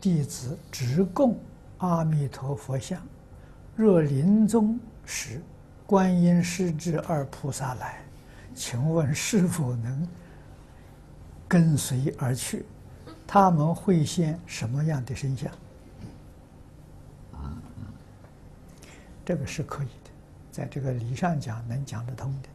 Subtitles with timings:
[0.00, 1.38] 弟子直供
[1.78, 3.00] 阿弥陀佛像，
[3.76, 5.42] 若临终时
[5.86, 8.00] 观音、势至二菩萨来，
[8.54, 10.08] 请问是否能
[11.46, 12.64] 跟随而去？
[13.26, 15.52] 他们会现什么样的身相？
[19.24, 20.10] 这个是可以的，
[20.50, 22.48] 在这个理上讲能讲得通的。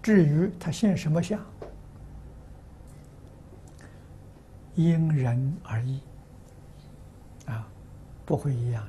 [0.00, 1.38] 至于他现什么相？
[4.74, 6.00] 因人而异，
[7.46, 7.66] 啊，
[8.26, 8.84] 不会一样。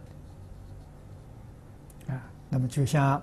[2.07, 3.21] 的，啊，那么就像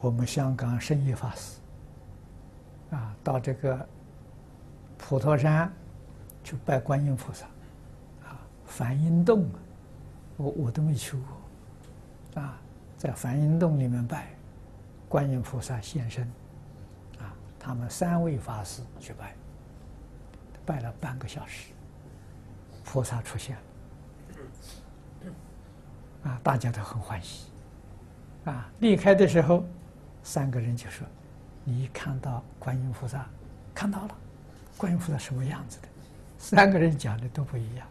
[0.00, 1.60] 我们香港圣严法师，
[2.90, 3.88] 啊，到这个
[4.98, 5.72] 普陀山
[6.44, 7.46] 去拜观音菩萨，
[8.26, 9.48] 啊，梵音洞，
[10.36, 11.16] 我我都没去
[12.34, 12.58] 过，啊，
[12.98, 14.28] 在梵音洞里面拜
[15.08, 16.24] 观音菩萨现身，
[17.18, 19.34] 啊，他们三位法师去拜。
[20.70, 21.72] 拜了半个小时，
[22.84, 23.56] 菩萨出现
[25.24, 27.48] 了，啊，大家都很欢喜，
[28.44, 29.64] 啊，离开的时候，
[30.22, 31.04] 三个人就说
[31.66, 33.26] ：“你看到观音菩萨，
[33.74, 34.16] 看到了，
[34.76, 35.88] 观音菩萨什么样子的？”
[36.38, 37.88] 三个人讲的都不一样，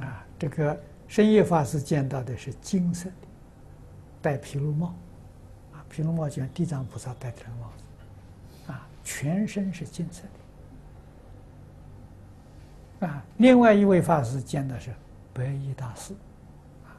[0.00, 3.28] 啊，这个深夜法师见到的是金色的，
[4.22, 4.94] 戴毗卢帽，
[5.74, 10.45] 啊，毗卢帽就像地藏菩萨戴的帽子，啊，全身是金色的。
[13.00, 14.94] 啊，另外一位法师见的是
[15.34, 16.14] 白衣大士，
[16.84, 16.96] 啊，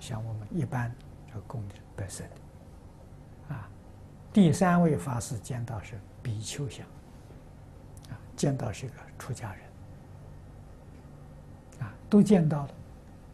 [0.00, 0.92] 像我们一般
[1.28, 3.68] 这个供的白色的，啊，
[4.32, 6.84] 第三位法师见到是比丘像，
[8.08, 9.62] 啊，见到是一个出家人，
[11.86, 12.70] 啊，都见到了，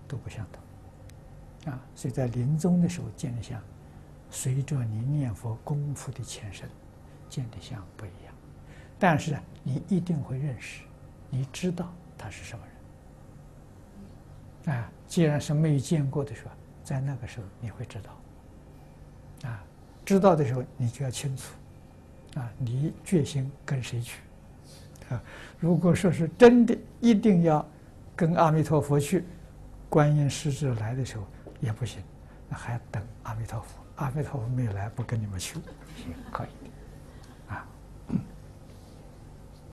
[0.06, 3.58] 都不相同，啊，所以在临终的时候见的像，
[4.31, 6.69] 随着你念佛功夫的前身，
[7.31, 8.34] 见的像不一样，
[8.98, 10.83] 但是你一定会认识。
[11.36, 12.64] 你知道他是什么
[14.64, 14.74] 人？
[14.74, 16.50] 啊，既然是没有见过的时候，
[16.82, 19.50] 在那个时候你会知道。
[19.50, 19.62] 啊，
[20.02, 21.52] 知道的时候你就要清楚，
[22.36, 24.19] 啊，你决心跟谁去？
[25.10, 25.22] 啊，
[25.60, 27.64] 如果说是真的一定要
[28.16, 29.25] 跟阿弥陀佛去，
[29.91, 31.25] 观音师子来的时候
[31.60, 32.02] 也不行，
[32.48, 33.69] 那还等阿弥陀佛。
[33.96, 35.58] 阿弥陀佛没有来，不跟你们去，
[35.96, 36.48] 行，可以。